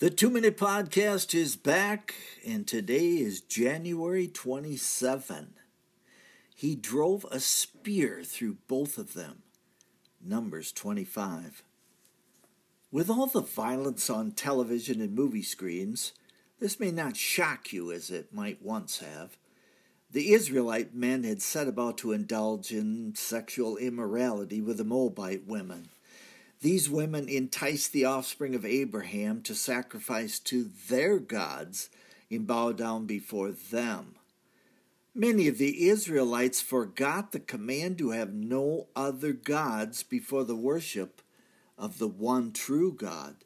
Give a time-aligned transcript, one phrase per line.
[0.00, 5.54] The Two Minute Podcast is back, and today is January 27.
[6.52, 9.44] He drove a spear through both of them.
[10.20, 11.62] Numbers 25.
[12.90, 16.12] With all the violence on television and movie screens,
[16.58, 19.36] this may not shock you as it might once have.
[20.10, 25.90] The Israelite men had set about to indulge in sexual immorality with the Moabite women.
[26.64, 31.90] These women enticed the offspring of Abraham to sacrifice to their gods
[32.30, 34.14] and bow down before them.
[35.14, 41.20] Many of the Israelites forgot the command to have no other gods before the worship
[41.76, 43.44] of the one true God.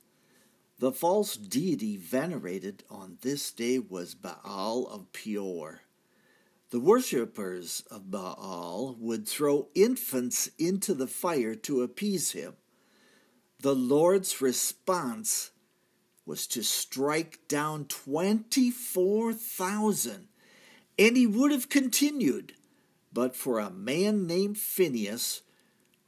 [0.79, 5.81] The false deity venerated on this day was Baal of Peor.
[6.71, 12.55] The worshippers of Baal would throw infants into the fire to appease him.
[13.61, 15.51] The Lord's response
[16.25, 20.29] was to strike down 24,000,
[20.99, 22.55] and he would have continued
[23.13, 25.43] but for a man named Phinehas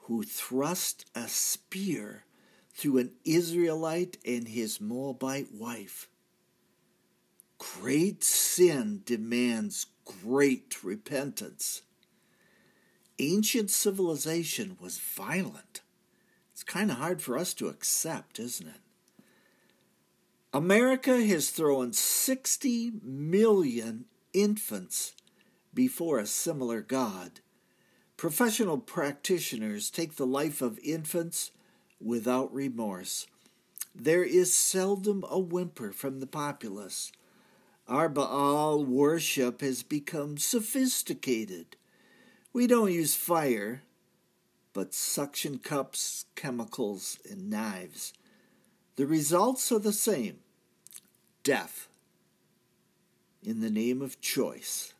[0.00, 2.24] who thrust a spear
[2.72, 6.08] through an Israelite and his Moabite wife.
[7.58, 11.82] Great sin demands great repentance.
[13.18, 15.82] Ancient civilization was violent.
[16.60, 18.82] It's kind of hard for us to accept, isn't it?
[20.52, 25.14] America has thrown 60 million infants
[25.72, 27.40] before a similar God.
[28.18, 31.50] Professional practitioners take the life of infants
[31.98, 33.26] without remorse.
[33.94, 37.10] There is seldom a whimper from the populace.
[37.88, 41.76] Our Baal worship has become sophisticated.
[42.52, 43.82] We don't use fire,
[44.72, 48.12] but suction cups, chemicals, and knives.
[48.96, 50.38] The results are the same
[51.42, 51.88] death
[53.42, 54.94] in the name of choice.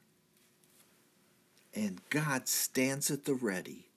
[1.75, 3.88] And God stands at the ready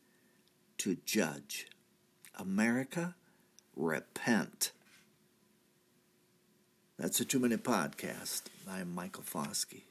[0.80, 1.68] to judge.
[2.38, 3.16] America,
[3.76, 4.72] repent.
[6.98, 8.44] That's a two minute podcast.
[8.70, 9.84] I'm Michael Foskey.